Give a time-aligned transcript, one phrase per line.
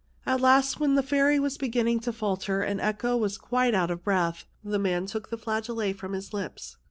[0.25, 4.03] At last, when the fairy was beginning to falter and echo was quite out of
[4.03, 6.77] breath, the man took the flageolet from his lips.